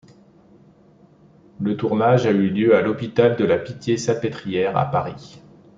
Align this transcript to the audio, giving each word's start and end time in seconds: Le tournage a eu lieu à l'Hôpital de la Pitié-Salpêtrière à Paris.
Le 1.59 1.77
tournage 1.77 2.25
a 2.25 2.31
eu 2.31 2.49
lieu 2.49 2.75
à 2.75 2.81
l'Hôpital 2.81 3.35
de 3.35 3.45
la 3.45 3.59
Pitié-Salpêtrière 3.59 4.75
à 4.75 4.87
Paris. 4.87 5.43